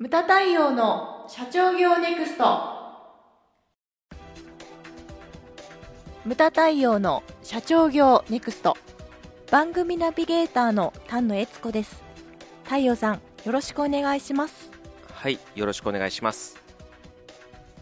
[0.00, 2.44] ムタ太陽の社長業ネクスト。
[6.24, 8.76] ムタ太陽の社長業ネクスト。
[9.50, 12.00] 番組ナビゲーターの丹野悦子です。
[12.62, 14.70] 太陽さんよろしくお願いします。
[15.12, 16.62] はい、よろしくお願いします。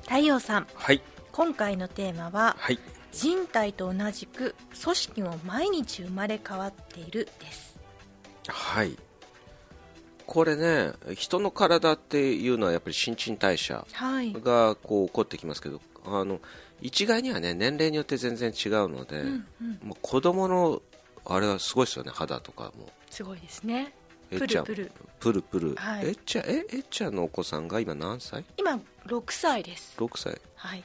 [0.04, 1.02] 太陽さんはい、
[1.32, 2.78] 今回のテーマははい、
[3.12, 7.78] 人体と同じく組織も毎日生まれ変わっているです。
[8.48, 8.96] はい。
[10.26, 14.32] これね、人の体っていうのはやっぱり新陳代謝はい。
[14.32, 16.40] がこう起こってきますけど、あの
[16.82, 19.78] 一概にはね年齢によって全然違うので、うんうん。
[19.82, 20.82] もう子供の
[21.24, 22.88] あれはすごいですよね肌とかも。
[23.10, 23.94] すごいですね。
[24.30, 24.92] えっちゃんプルプル。
[25.20, 25.74] プルプル。
[25.76, 26.08] はい。
[26.08, 28.44] えっちゃんええっちゃんのお子さんが今何歳？
[28.56, 30.40] 今6歳です？6歳。
[30.56, 30.82] はい。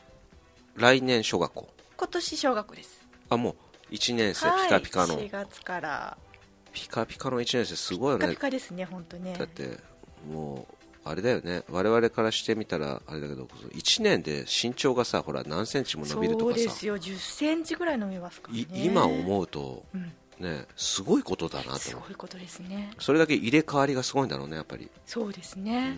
[0.75, 1.67] 来年小学校。
[1.97, 3.01] 今年小学校です。
[3.29, 3.55] あも
[3.89, 5.19] う1年生、はいピカピカの。
[5.19, 6.17] 4月から
[6.71, 8.27] ピカピカの1年生すごいよね。
[8.27, 8.41] ピカピ。
[8.41, 9.35] カですね本当ね。
[9.37, 9.77] だって
[10.29, 11.63] もうあれだよね。
[11.69, 16.97] 我々からしてみたらあれだけど1年で身長がさほら何センチも伸びるとそうかさですよ。
[16.97, 18.65] 1 0ンチぐらい伸びますからね。
[18.71, 20.13] い今思うとうん。
[20.39, 21.79] ねすごいことだなと。
[21.79, 22.91] すごいことですね。
[22.99, 24.89] それだけ入れ替わりがすごいんだろうねやっぱり。
[25.05, 25.97] そうですね、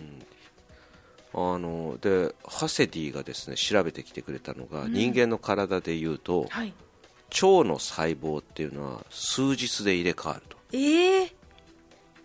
[1.32, 6.72] あのでハセディがですね調べてきてくれたのが、人間の体でいうとはい。
[7.42, 11.32] 腸の細胞っていうのは数日で入れ替わるとええ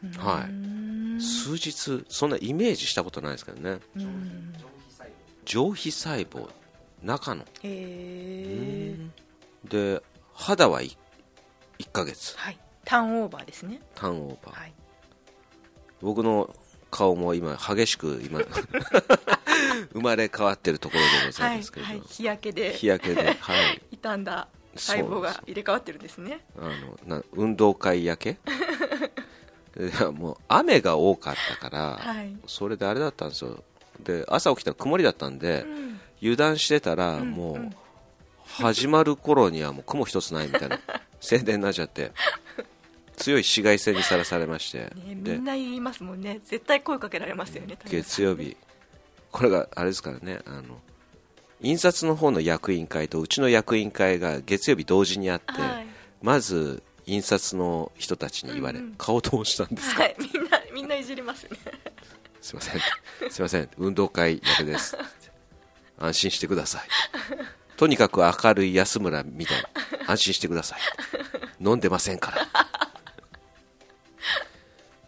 [0.04, 3.80] ーん数日そんなイメージしたことないですけどね。
[3.96, 4.54] うん
[5.46, 6.48] 上皮細胞。
[7.04, 7.44] 中の。
[7.44, 8.96] へえ
[9.66, 10.02] で
[10.34, 10.96] 肌は 1,
[11.92, 12.38] ヶ月。
[12.38, 12.58] はい。
[12.86, 13.82] ターンオーバーですね。
[13.96, 14.74] ターンオーバー、はい。
[16.02, 16.56] 僕の
[16.92, 18.40] 顔も今激しく今
[19.94, 22.02] 生まれ変わってるところでござはいいますけれど、はい。
[22.08, 22.74] 日焼けで。
[22.74, 26.40] 日焼けで、はい、 傷んだ細胞が入れ替わってるんですね。
[26.58, 26.70] あ
[27.08, 28.38] のな運動会焼け？
[29.80, 32.36] いやもう雨が多かったから、はい。
[32.48, 33.64] それであれだったんですよ。
[34.04, 36.00] で朝起きたら曇りだったんで、うん。
[36.22, 37.76] 油断してたら、んもう、うん
[38.52, 40.80] 始まる頃にはもう雲一つないみたいな
[41.22, 42.12] 宣伝になっちゃって
[43.16, 46.40] 強い紫外線にさらされまして、ね、みでんな言いますもんね。
[46.46, 48.58] 絶対声かけられますよね月曜日。
[49.32, 50.82] これがあれですからねあの
[51.62, 55.88] 印刷の方の役員会とうちの役員会が月曜日同時にあって、はい。
[56.22, 58.96] まず印刷の人たちに言われ、うんうん。
[58.98, 60.16] 顔どうしたんですか、はい。
[60.20, 61.58] みんなみんないじりますね。
[62.42, 62.82] すいません。
[63.30, 63.70] すいません。
[63.78, 64.98] 運動会だけです。
[65.98, 66.82] 安心してください。
[67.76, 69.64] とにかく明るい安村みたい
[70.08, 70.80] 安心してください。
[71.62, 72.44] 飲んでませんから。
[72.44, 72.46] っ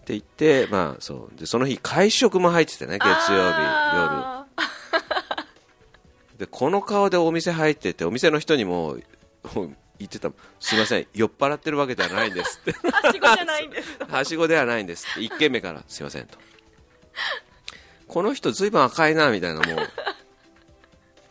[0.03, 1.39] て言って、まあ、そう。
[1.39, 3.31] でその日会食も入っててね月曜日夜。
[3.31, 4.41] あ
[6.41, 8.97] でこの顔でお店入っててお店の人にも
[9.53, 10.31] 言ってた。
[10.59, 11.06] すいません。
[11.13, 12.72] 酔っ払ってるわけではないんですって。
[12.72, 13.90] ー はしごじゃないんです。
[14.09, 15.19] はしごではないんですって。
[15.19, 16.40] 1軒目からすいませんと。
[18.07, 19.90] この人ずいぶん赤いなみたいなもう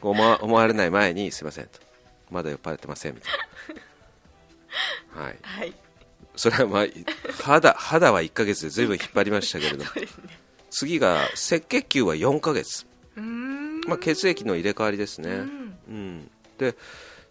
[0.01, 1.81] 思わ思われない前にすいませんと。
[2.31, 3.33] まだ酔っ払ってませんみたい
[5.17, 5.23] な。
[5.25, 5.39] はい。
[5.43, 5.75] はい。
[6.37, 6.87] それはまあ
[7.43, 9.91] 肌肌は1ヶ月でずいぶん引っ張りましたけれども。
[10.01, 10.07] ね。
[10.71, 15.79] 次が赤血球は4ヶ月、うーんまあ、血液の入れ替わりですね、うん。
[15.89, 16.75] うん、で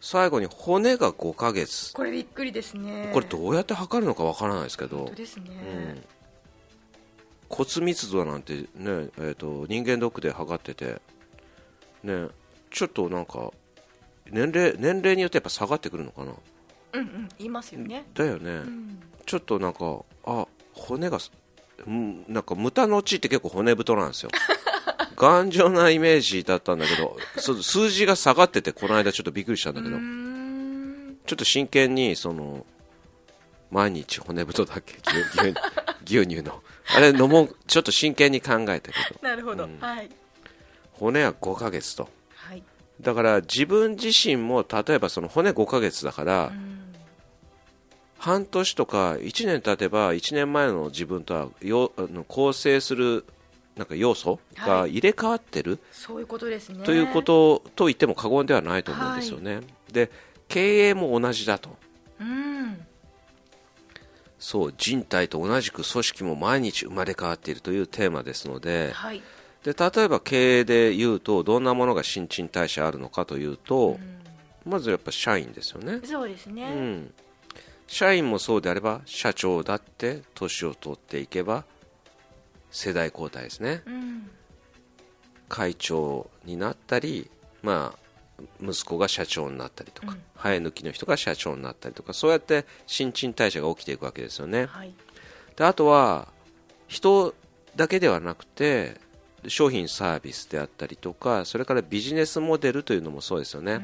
[0.02, 1.94] 最後に骨が5ヶ月。
[1.94, 3.10] これびっくりですね。
[3.14, 5.12] これどうやって測るのかわからないですけど。
[5.16, 7.56] ですね、うん。
[7.56, 11.02] 骨密度なんてね、えー、と人間ドックで測ってて、
[12.04, 12.28] ね、
[12.72, 13.52] ちょっとなんか
[14.32, 16.34] 年齢年齢によってやっぱ下がってくるのかな。
[16.94, 17.30] うんうん。
[17.38, 21.20] 言いますよね、だよね、うん、ちょっとなんかあ骨が
[21.86, 24.30] うんなんかムタの血って結構骨太なんですよ
[25.20, 27.18] 頑丈なイメージだったんだけど
[27.62, 29.98] 数字が下がっててこの間ちょっとびっくりしたんだけど、
[31.26, 32.66] ちょっと真剣にその
[33.70, 34.98] 毎日骨太だっけ
[35.36, 35.52] 牛
[36.08, 36.64] 牛牛乳の
[36.96, 39.78] あれ飲もうちょっと真剣に考えたけどなるほど、うん。
[39.80, 40.10] はい。
[40.94, 42.10] 骨は5ヶ月と。
[42.36, 42.64] はい。
[43.02, 46.80] だから自分自身も例えばその骨5ヶ月だから、うん。
[48.18, 53.26] 半年とか1年経てば1年前の自分とはよあの構成する
[53.80, 56.84] なんか要素が入れ替わってる、そういうことですね。
[56.84, 59.62] ということと言っても過言ではないと思うんですよね、
[59.92, 60.12] で
[60.48, 61.76] 経営も同じだと。
[62.20, 62.86] うん。
[64.38, 68.92] そう人体と同じく組織も毎日生まれ変わっているというテーマですので。
[68.94, 69.22] はい。
[69.64, 74.00] で例えば経営で言うとどんなものが新陳代謝あるのかというと、
[74.66, 77.14] まずやっぱ社員ですよね、そうですね、うん、
[77.86, 81.66] 社員もそうであれば社長だって年を取っていけば
[82.72, 83.84] 世代交代ですね。
[83.86, 84.30] うん。
[85.48, 87.30] 会長になったり、
[87.64, 90.22] まあ、息子が社長になったりとか、うん。
[90.38, 94.68] 生え抜きの人が社長になったりとかそうやって新陳代謝が起きていくわけですよね。
[94.68, 94.94] はい。
[95.56, 96.30] であとは
[96.88, 97.36] 人
[97.76, 98.96] だけではなくて
[99.48, 103.82] 商品サービスであったりとかそれからビジネスモデルというのもそうですよね、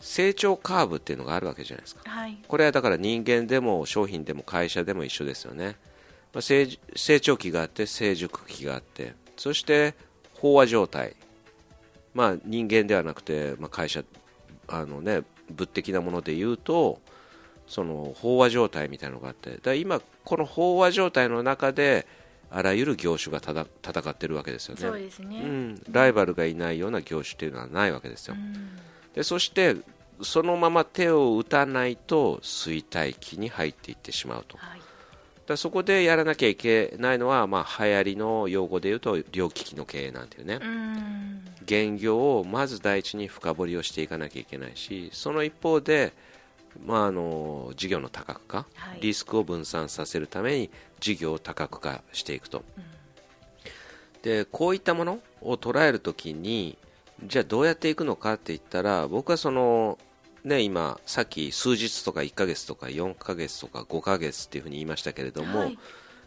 [0.00, 5.76] 成長カーブっていうのがあるわけじゃないですか、はい、これはだから人間でも商品でも会社でも一緒ですよね、
[6.32, 9.94] まあ、成成長期があって成熟期があってそして
[10.40, 11.16] 飽和状態、
[12.14, 14.02] まあ、人間ではなくて、まあ、会社
[14.68, 17.00] あの、ね、物的なもので言うと
[17.66, 22.06] その飽和状態みたいなのがあってだ今、この飽和状態の中で
[22.50, 24.80] あらゆる業種がただ戦ってるわけですよね。
[24.80, 28.78] そうですね、うん、ライバルがいないような業種というのはないわけですよ、うん、
[29.14, 29.76] でそして
[30.22, 34.80] そのまま手を打たないと衰退期に入っていってしまうと、はい、
[35.46, 40.60] だそこでやらなきゃいけないのは、まあ、流行りの用語で言うと両利きの経営なんていうね。
[41.64, 46.12] 現業をまず第一に深掘りをしていかなきゃいけないしその一方で
[46.84, 50.70] まあ、あの事業の多角化、はい、リスクを分散させるために
[51.00, 52.84] 事業を多角化していくと、うん、
[54.22, 56.78] でこういったものを捉えるときに
[57.26, 59.98] じゃあどうやっていくのかって言ったら僕はその、
[60.44, 65.78] ね、今さっき数日とか1ヶ月とか4ヶ月とか5ヶ月っていうふうに言いましたけれども、はい、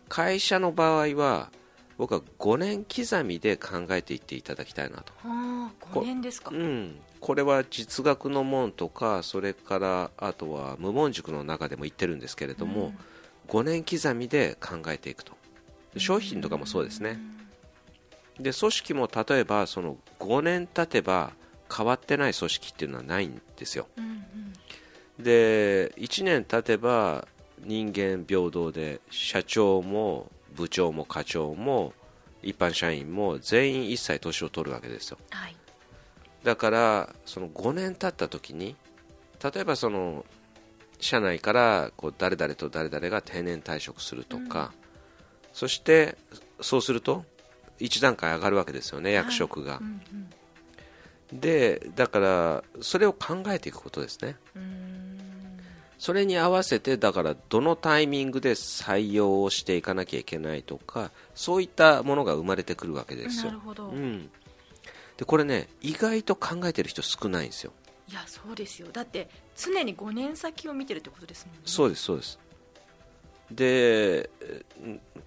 [0.07, 1.49] 会社の場合は
[1.97, 5.13] 僕は5年刻みで考えていっていただきたいなと。
[5.27, 12.93] はあ、5年ですか、うん、これは実学の門とかそれからあとは無門塾の中でも言ってるんですけれども、
[13.47, 15.33] うん、5年刻みで考えていくと。
[15.97, 17.19] 商品とかもそうですね、
[18.39, 21.33] で組織も例えばその5年経てば
[21.75, 27.27] 変わってない組織っていうのはないんですよ、うんうん、で1年経てば
[27.65, 31.93] 人間平等で社長も部長も課長も
[32.41, 35.55] 一般社員も全員一切年を取るわけですよ、はい。
[36.43, 38.75] だからその5年経った時に
[39.41, 40.25] 例えばその
[40.99, 44.79] 社内からこう誰々と誰々が定年退職するとか、うん、
[45.53, 46.17] そして
[46.61, 47.25] そうすると
[47.79, 49.92] 1段階上がるわけですよね、役職が、うんうん、
[51.39, 54.37] でだからそれを考えていくことですね。
[55.97, 63.51] それに合わせてだからどのタイミングで採用をしていかなきゃいけないとかそういったものが生まれてくるわけですよ。
[63.51, 64.29] なるほど、うん。
[65.17, 67.71] でこれね意外と考えてる人少ないんですよ。
[68.09, 68.89] いやそうですよ。
[68.91, 71.61] だって常に5年先を見てるってことですもんね。
[71.65, 72.39] そうですそうです。
[73.49, 74.29] で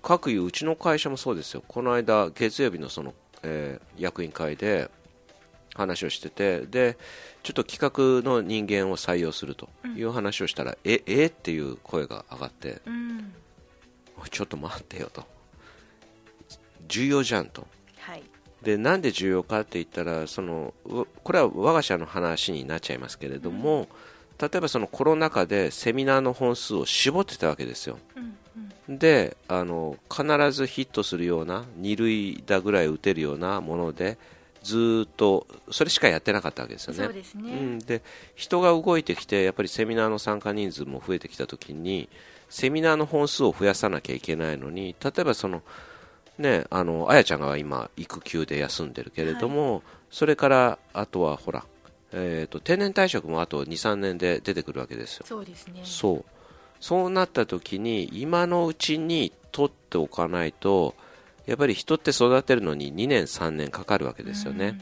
[0.02, 1.64] 各いううちの会社もそうですよ。
[1.66, 4.90] この間月曜日のその、えー、役員会で
[5.76, 6.96] 話をしててで
[7.42, 11.26] ちょっと企画の人間を採用するという話をしたら、うん、ええ？
[11.26, 13.32] っていう声が上がって、うん、
[14.30, 15.24] ちょっと待ってよと。
[16.88, 17.66] 重要じゃんと、
[17.98, 18.22] はい、
[18.62, 20.72] でなんで重要かって言ったらその
[21.24, 23.88] これは我が社の話になっちゃいますけれども、うん、
[24.38, 27.98] 例えばそのコロナ禍でセミナーの本数を絞ってたわけですよ、
[28.88, 34.16] であの必ずヒットするような2塁打ぐらい打てるようなもので
[34.66, 37.08] ずっとそれしかやってなかったわけですよね。
[37.08, 38.02] で、ねうん、で
[38.34, 42.08] 人が動いてきてやっぱりセミナーの参加人数も増えてきたときに
[42.48, 45.62] セミナーの本数を増やさなきゃいけないのに例えばその
[46.38, 51.64] ね、あの、あやちゃんが今、育休で休んでるけれども、はい、それから、あとは、ほら、
[52.12, 55.24] えっ、ー、と、定年退職もあと2、3年で出てくるわけですよ。
[55.26, 55.80] そうですね。
[55.84, 56.24] そう。
[56.78, 60.94] そうなった時に、今のうちに取っておかないと、
[61.46, 64.78] やっぱり人って育てるのに2年、3年かかるわけですよね。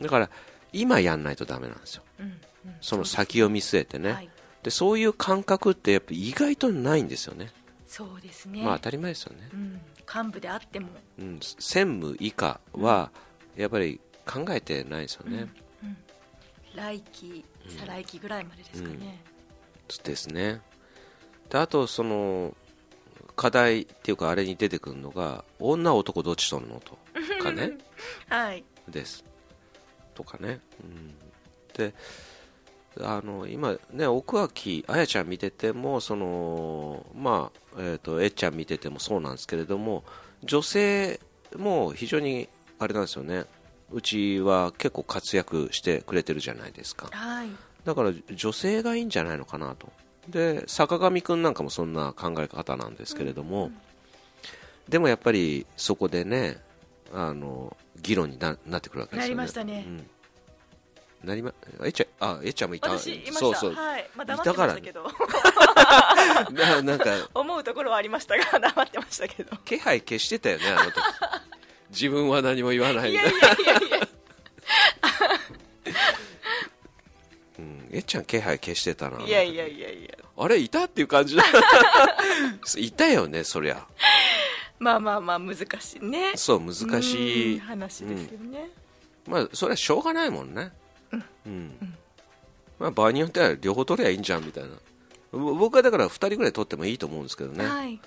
[0.00, 0.30] だから、
[0.72, 2.02] 今やんないとダメなんですよ。
[2.20, 2.28] うんう
[2.68, 4.12] ん、その先を見据えてね。
[4.12, 4.30] はい、
[4.62, 7.52] でそういう感覚ってやっぱ意外とないんですよね。
[7.86, 8.62] そうですね。
[8.62, 9.48] まあ当たり前ですよね。
[9.52, 9.80] うん。
[10.12, 10.88] 幹部であっても、
[11.18, 13.10] うん、専務以下は
[13.56, 15.48] やっぱり考えてないですよね、
[15.82, 15.88] うん。
[15.88, 15.96] うん、
[16.74, 19.22] 来期再来期ぐらいまでですかね、
[20.04, 20.60] ですね。
[21.50, 22.54] であとその
[23.36, 26.80] 課題っていうかあれに出てくるのが女男どっちとんの？
[26.80, 26.98] と
[27.42, 27.78] かね。
[28.28, 28.64] はい。
[28.88, 29.24] です。
[30.14, 31.14] とかね、うん、
[31.76, 31.94] で
[33.00, 40.04] あの今ね奥脇あやちゃん見ててもそのまあえっ、ー、とえっちゃん見ててもそうなんですけれども
[40.42, 41.20] 女性
[41.54, 43.44] も非常にあれなんですよね。
[43.92, 47.48] うちは結構活躍してくれてるじゃないですか、はい、
[47.84, 49.92] だから女性がいいんじゃないのかなと
[50.28, 53.76] で坂上くんなんかもそんな考え方なんですけれども、うん、
[54.88, 56.58] でもやっぱりそこでね
[57.12, 59.34] あの議論にななってくるわけですよね。
[59.36, 61.28] なりましたね、うん。
[61.28, 61.52] なりま
[61.84, 64.10] えちゃあえちゃんもいたそうそう、はい。
[64.16, 65.10] まあ、黙ってましたけど。
[66.52, 69.56] ななんか思うところはありましたが 黙ってましたけど。
[69.64, 71.00] 気配消してたよねあの時。
[71.90, 74.08] 自分は何も言わないいやいやいやいや
[77.96, 79.20] うん、えちゃん気配消してたな。
[79.22, 80.10] いやいやいやいや。
[80.38, 81.36] あれいたっていう感じ
[82.76, 83.86] いたよねそりゃ。
[84.78, 86.32] まあまあまあ難しいね。
[86.36, 87.54] そう難しい。
[87.54, 88.70] うん話ですよね、
[89.26, 90.72] まあそれはしょうがないもんね。
[91.46, 91.96] うん、
[92.78, 94.70] まあ場合によっては両方取りゃいいんじゃんみたいな。
[95.32, 98.00] ぼ僕はだから2人ぐらい取ってもいいと思うんですけどね、はい。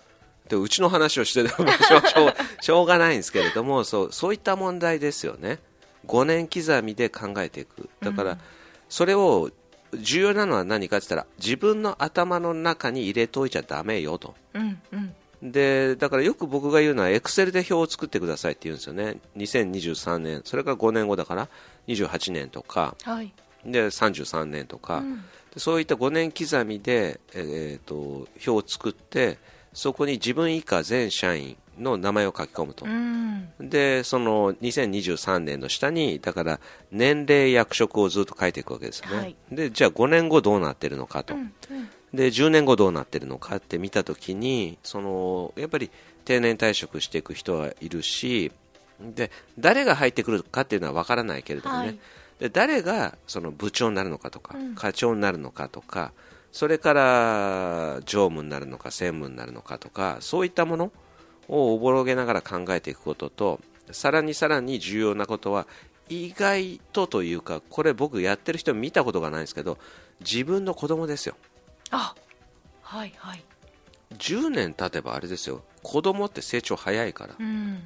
[0.47, 1.69] でうちの話をしてても
[2.61, 5.59] しょうがないんですけれどもそうそういった問題ですよね。
[6.07, 7.89] 5年刻みで考えていく。
[8.01, 8.37] だから、
[8.89, 9.51] それを
[9.93, 14.35] 重要なのは何かって言ったら自分の頭の中に入れといちゃダメよと。
[14.53, 15.15] うんうん。
[15.41, 19.17] でだからよく僕が言うのはエクセルで表を作ってくださいって言うんですよね。
[19.37, 21.47] 2023年それから5年後だから
[21.87, 22.95] 28年とか。
[23.03, 23.31] はい。
[23.65, 25.23] で33年とか、うん。
[25.53, 29.37] でそういった5年刻みで、えー、と表を作って
[29.73, 33.49] そこに自分以下全社員の名前を書き込むと、うん。
[33.59, 36.59] でその2023年の下にだから
[36.91, 39.35] 年齢役職をずっと書いていくわけですよね、はい。
[39.51, 41.89] でじゃあ5年後どうなってるのかと、うんうん。
[42.13, 45.89] で10年後どうなってるのかって見たときにそのやっぱり
[46.25, 48.51] 定年退職していく人はいるし
[48.99, 51.99] で誰が入ってくるかっていうのは分からないけれどもね、はい。
[52.39, 54.75] で誰がその部長になるのかとか、うん。
[54.75, 56.11] 課長になるのかとか
[56.51, 60.91] それから常務になるのか専務になるのかとかそういったもの
[61.49, 63.59] をおぼろげながら考えていくことと
[63.91, 65.67] さらにさらに重要なことは
[66.07, 69.77] 意外とというかこれ僕やってる人見たことがないんですけど
[70.21, 71.35] 自分の子供ですよ。
[71.91, 72.15] あ
[72.81, 73.43] はいはい。
[74.17, 75.63] 10年経てばあれですよ。
[75.83, 77.35] 子供って成長早いから。
[77.39, 77.83] うん。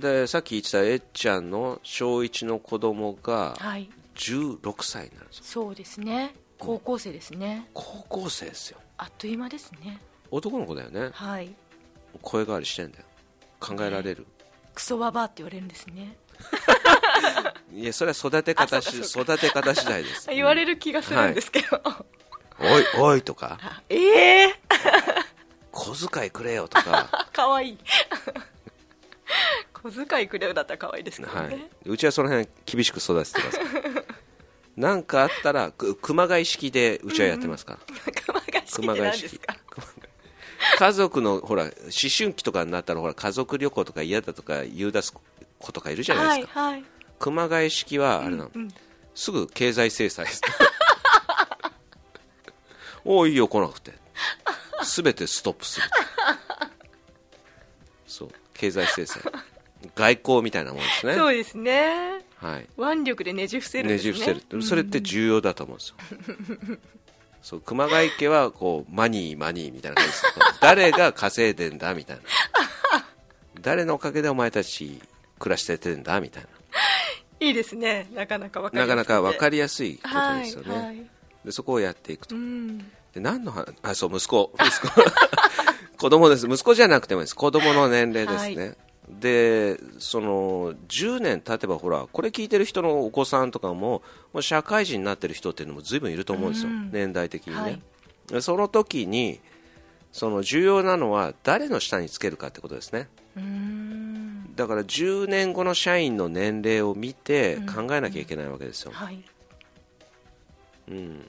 [0.00, 3.90] でさっき言ってたえっちゃんの小1の子供がはい。
[4.14, 5.44] 16歳になるんですよ。
[5.44, 6.34] そうですね。
[6.58, 7.68] 高校生ですね。
[7.74, 8.78] 高校生ですよ。
[8.96, 10.00] あっという間ですね。
[10.30, 11.10] 男の子だよね。
[11.12, 11.54] はい
[12.18, 13.04] 声変わりしてんだよ。
[13.60, 14.26] 考えられる、
[14.74, 16.16] クソババアって言われるんですね。
[17.72, 20.28] いやそれは育て方し育て方次第です。
[20.32, 21.80] 言われる気がするんですけど、
[22.58, 23.58] おいおいとか。
[23.62, 24.54] あええ
[25.72, 27.78] 小遣いくれよとか、 かわいい。
[29.72, 33.60] 小遣いくれよだったら可愛いですけどね、はい、うちはその辺厳しく育ててます。
[34.76, 39.56] なんかあったらく熊谷式でうちはやってますから、熊谷式って何ですか？
[40.78, 41.72] 家族のほら思
[42.16, 45.14] 春期とかになったらほら家族旅行とか嫌だとか言い出す
[45.58, 46.84] 子とかいるじゃないですか、はいはい。
[47.18, 48.68] 熊谷式はあれなの、うん。
[49.14, 50.40] すぐ経済制裁です。
[53.04, 53.92] おおいいよ来なくて。
[54.84, 55.86] 全てストップする。
[58.06, 59.22] そう経済制裁。
[59.94, 61.14] 外交みたいなもんですね。
[61.14, 62.24] そうですね。
[62.36, 62.68] はい。
[62.76, 63.94] 腕力でねじ伏せるね。
[63.94, 64.62] ねじ伏せる。
[64.62, 65.96] それって重要だと思うんですよ、
[67.42, 70.24] そう熊谷家はこうマニーマニーみたいな感じです。
[70.60, 72.22] 誰が稼いでんだみたいな。
[73.60, 75.00] 誰のおかげでお前たち
[75.38, 76.46] 暮らしててんだみたい
[77.40, 78.06] いいですね。
[78.14, 81.06] なかなかわかなりなかなか分かりりやすいことですよね、はいはい。
[81.44, 82.34] でそこをやっていくと。
[82.34, 82.78] うん。
[82.78, 84.88] で何の話あそう息子息子。
[85.98, 86.46] 子供です。
[86.46, 87.34] 息子じゃなくてもいいです。
[87.34, 88.74] 子供の年齢ですね、は
[89.08, 96.90] でその10年経てばほらこれ聞いてる人のお子さんとかももう社会人になってる人っていうのも随分いると思うんですよ、うん。
[96.90, 97.82] 年代的にね、はい。
[98.28, 99.40] でその時に
[100.12, 103.08] その重要なのは誰の下につけるかってことですね。
[104.56, 109.22] だから10年後の社員の年齢を見て考えなきゃいけないわけですよ、はい。
[110.88, 111.28] うん、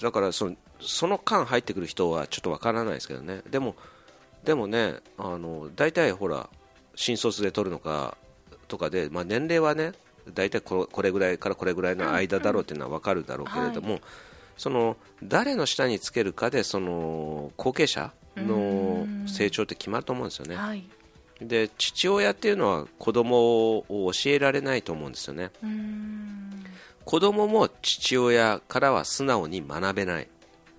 [0.00, 3.42] だからそのその間入ってくる人はちょっとわからないですけどね。
[3.50, 3.74] でも
[4.44, 6.48] でもねあの大体ほら
[6.98, 8.16] 新卒で取るのか
[8.66, 9.92] とかで、まあ、年齢はね
[10.34, 14.00] 大体ここれぐらいからこれぐらいの間だろうっていうのはわかるだろうけれども、
[14.56, 20.56] その誰の下につけるかでその後継者の成長って決まると思うんですよね。
[20.56, 20.84] はい。
[21.40, 25.52] で父親っていうのは子供を教えられないと思うんですよね。
[27.04, 30.28] 子供も父親からは素直に学べない。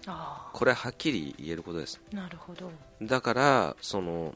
[0.05, 2.01] あこれははっきり言えることです。
[2.13, 2.69] あなるほど。
[3.01, 4.35] だからその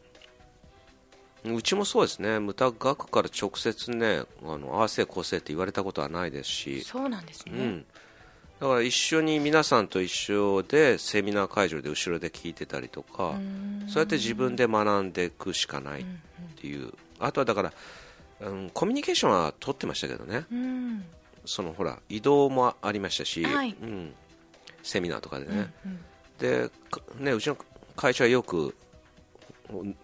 [1.46, 2.40] うちもそうですね。
[2.40, 7.86] 無駄学から直接ねあの合わせこせって言われたことはないですし、そうなんですね、うん、
[8.60, 13.32] だから一緒に皆さんと一緒でセミナー会場で後ろで聞いてたりとか
[13.88, 16.06] うそうやって自分で学んでいくしかないっ
[16.56, 16.94] ていう。
[17.20, 17.74] あとはだから、
[18.42, 20.46] うん、コミュニケーションは取ってましたけどね。
[20.52, 21.06] うん。
[21.46, 23.76] そのほら移動もありましたし、はい。
[23.82, 24.14] うん、
[24.82, 26.00] セミナーとかでね、うん。
[26.40, 27.58] でかね、うちの
[27.96, 28.76] 会社はよく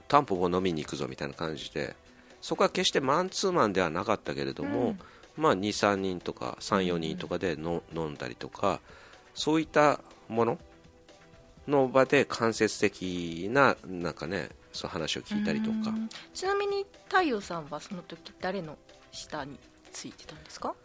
[0.08, 1.96] タンポポ飲みに行くぞみたいな感じで
[2.42, 4.96] そこは決してマンツーマンではなかったけれども、
[5.38, 8.80] まあ、23人とか34人とかでの、飲んだりとか
[9.34, 10.58] そういったもの
[11.68, 15.90] の場で間接的ななんかねそう話を聞いたりとか。
[15.90, 16.10] うん。
[16.34, 18.78] ちなみに太陽さんはその時誰の
[19.12, 19.60] 下に
[19.92, 20.76] ついてたんですか？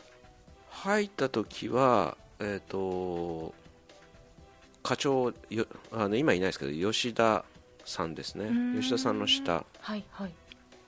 [0.70, 3.54] 入った時は、えー、と
[4.82, 7.44] 課長よあの今いないですけど吉田
[7.84, 8.46] さんですね。
[8.46, 8.80] うん。
[8.80, 9.64] 吉田さんの下。
[9.80, 10.34] はいはい。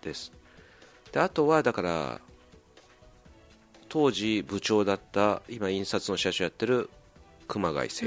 [0.02, 0.32] です。
[1.12, 2.20] であとはだから
[3.88, 6.90] 当時部長だった今印刷の社長やってる
[7.48, 8.06] 熊谷誠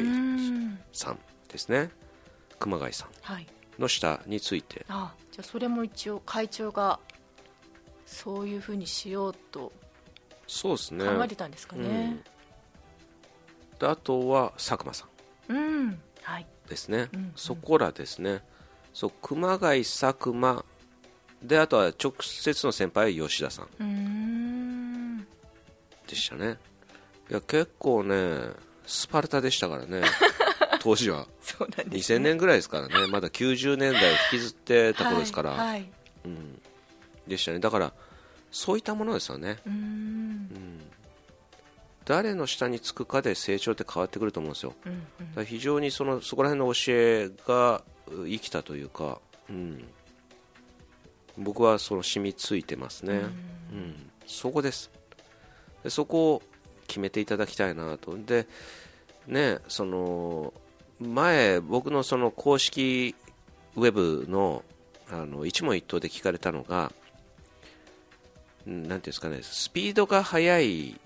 [0.91, 1.89] さんですね。
[2.60, 3.10] 熊谷さん。
[3.22, 3.48] はい。
[3.77, 4.86] の下について。
[4.89, 7.00] あじゃあそれも一応会長が
[8.05, 9.72] そういうふうにしようと
[10.48, 11.05] そうですね。
[11.05, 12.22] 考えてたんですかね。
[13.79, 15.05] であとは佐久間さ
[15.48, 15.53] ん。
[15.53, 16.46] うん、はい。
[16.67, 17.31] ですね、うんうん。
[17.36, 18.43] そこらですね
[18.93, 20.63] そう熊谷佐久間。
[21.43, 25.25] であとは直接の先輩は吉田さん。
[26.08, 26.58] でしたね。
[27.29, 28.39] いや結構ね
[28.86, 30.01] スパルタでしたからね。
[30.81, 31.27] 当時は。
[31.41, 33.08] そうなんです、2000年ぐらいですからね。
[33.08, 35.91] まだ90年代を引きずってた頃ですから、はい、はい、
[36.25, 36.62] うん、
[37.27, 37.60] でしたね。
[37.60, 37.93] だから
[38.51, 39.60] そういったものですよね。
[39.65, 40.18] うーん
[42.09, 44.73] 誰の下につくかで成長って変わってくると思うんですよ。
[44.83, 45.03] うん
[45.37, 45.45] うん。
[45.45, 49.87] 非常にそのそこら辺の教えがう生きたというか、うん、
[51.37, 54.09] 僕はその染みついてますね、うん。
[54.25, 54.89] そこです。
[55.83, 56.41] でそこを
[56.87, 58.17] 決めていただきたいなと。
[58.17, 58.47] で
[59.27, 60.51] ねその
[60.99, 63.13] 前僕のその公式
[63.75, 64.63] ウェブの
[65.11, 66.91] あの一問一答で聞かれたのが
[68.65, 70.99] うんなんていうんですかねスピードが速い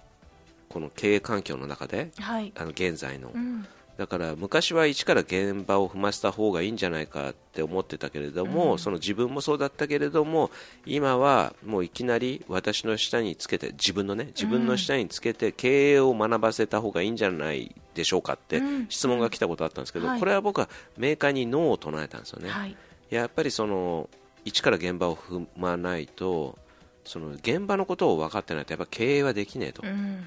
[0.74, 2.52] この経営環境の中ではい。
[2.56, 3.30] あの現在の。
[3.30, 3.68] うん。
[3.96, 8.80] だから昔は一から現場を踏ませた方がいいんじゃないかって思ってたけれども、うん。
[8.80, 10.50] その自分もそうだったけれども
[10.88, 18.88] 今はもういきなり私の下につけて自分のね自分の下につけて経営を学ばせた方がいいんじゃないでしょうかってうん。
[18.90, 20.20] 質問が来たことあったんですけど、はい。
[20.20, 22.76] これは僕は明快にノーを唱えたんですよね、はい。
[23.12, 24.10] やっぱりその
[24.44, 26.58] 一から現場を踏まないと
[27.06, 29.84] その現場のことを分かってないとやっぱ経営はできねえと。
[29.86, 30.26] うん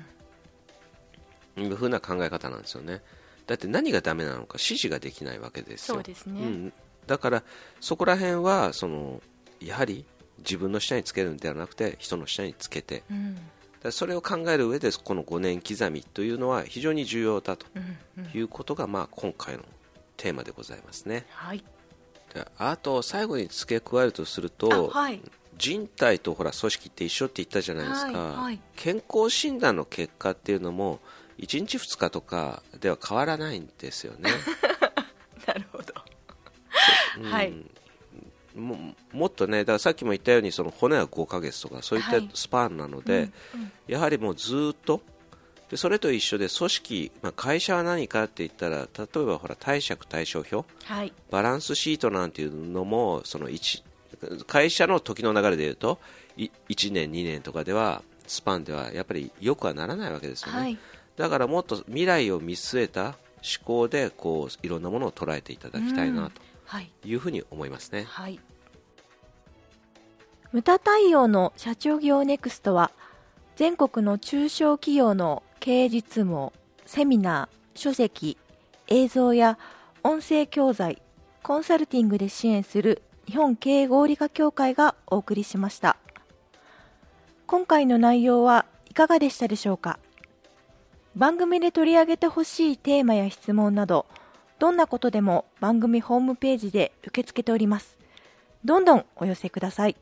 [1.57, 3.03] いうふうな考え方なんですよね。
[3.47, 5.97] だって何がダメなのか指示ができないわけですよ。
[5.97, 6.73] そうですね、うん、
[7.07, 7.43] だから
[7.81, 9.23] そこら辺はその
[9.61, 10.05] やはり
[10.39, 13.03] 自分の下につけるんではなくて人の下につけて。
[13.11, 13.39] うん。
[13.83, 17.67] だそれを考える上でこの5年刻みというのは非常に重要だと
[18.35, 19.65] いうことが、まあ、今回の
[20.17, 21.27] テーマでございますね。
[21.31, 21.63] はい。
[22.35, 25.21] であと最後に付け加えるとするあとはい。
[25.59, 28.61] 人体とほら組織って一緒って言ったじゃないですか、はいはい。
[28.77, 31.01] 健康診断の結果っていうのも
[31.39, 34.31] 1日2日とかでは変わらないんですよね。
[35.47, 35.95] なるほど。
[37.19, 37.21] う。
[37.21, 37.25] ん。
[37.25, 37.53] はい。
[38.55, 42.31] ももっとねだからさっきも言ったようにその骨は5ヶ月とかそういったはい。
[42.33, 43.73] スパンなので、うんうん。
[43.87, 45.03] やはりもうずっと
[45.71, 51.13] でそれと一緒で組織、まあ、会社は何かって言ったら例えばほら貸借対照表はい。
[51.31, 53.85] バランスシートなんていうのもその一
[54.47, 55.99] 会社の時の流れでいうと
[56.37, 60.79] い1年2年とかではスパンではやっぱりよくはならないわけですよね、はい
[61.17, 63.15] だからもっと未来を見据えた思
[63.65, 66.31] 考でこういろんなものを捉えていただきたいな
[66.65, 66.91] はい。
[67.01, 68.41] というふうに思いますね、はい。
[70.53, 72.91] ムタ対応の社長業ネクストは
[73.55, 76.53] 全国の中小企業の経営実務を
[76.85, 78.37] セミナー、書籍、
[78.89, 79.59] 映像や
[80.03, 81.01] 音声教材、
[81.43, 85.97] コンサルティングで支援する日本経営合理化協会がお送りしました。
[87.47, 89.99] 今回の内容はいかがでしたでしょうか？
[91.17, 94.05] 番組で取り上げてほしいテーマや質問など
[94.59, 97.99] どんなことでも番組ホームページで受け付けております。
[98.65, 99.97] どんどんお寄せください。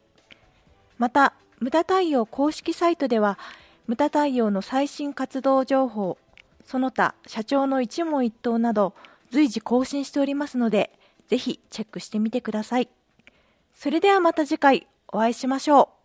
[0.98, 3.38] また無駄対応公式サイトでは
[3.86, 6.18] 無駄対応の最新活動情報
[6.64, 8.94] その他社長の一問一答など
[9.30, 10.90] 随時更新しておりますので
[11.28, 12.88] ぜひチェックしてみてください。
[13.72, 16.03] それではまた次回お会いしましょう。